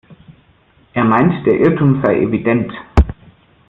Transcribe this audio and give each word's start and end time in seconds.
Er 0.93 1.03
meint, 1.05 1.45
der 1.45 1.59
Irrtum 1.59 2.01
sei 2.03 2.21
evident. 2.23 2.73